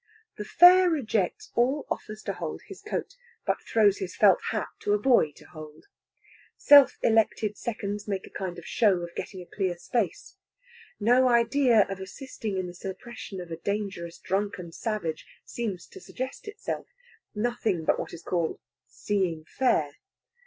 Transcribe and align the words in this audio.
The 0.37 0.45
fare 0.45 0.89
rejects 0.89 1.51
all 1.53 1.85
offers 1.87 2.23
to 2.23 2.33
hold 2.33 2.63
his 2.65 2.81
coat, 2.81 3.13
but 3.45 3.61
throws 3.61 3.99
his 3.99 4.15
felt 4.15 4.39
hat 4.49 4.69
to 4.79 4.95
a 4.95 4.97
boy 4.97 5.31
to 5.33 5.45
hold. 5.45 5.85
Self 6.57 6.97
elected 7.03 7.55
seconds 7.55 8.07
make 8.07 8.25
a 8.25 8.31
kind 8.31 8.57
of 8.57 8.65
show 8.65 9.01
of 9.01 9.13
getting 9.15 9.43
a 9.43 9.45
clear 9.55 9.77
space. 9.77 10.37
No 10.99 11.29
idea 11.29 11.85
of 11.87 11.99
assisting 11.99 12.57
in 12.57 12.65
the 12.65 12.73
suppression 12.73 13.39
of 13.39 13.51
a 13.51 13.57
dangerous 13.57 14.17
drunken 14.17 14.71
savage 14.71 15.27
seems 15.45 15.85
to 15.89 15.99
suggest 16.01 16.47
itself 16.47 16.87
nothing 17.35 17.85
but 17.85 17.99
what 17.99 18.11
is 18.11 18.23
called 18.23 18.59
"seeing 18.87 19.45
fair." 19.45 19.97